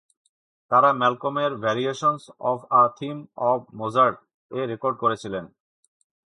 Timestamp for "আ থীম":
2.71-3.17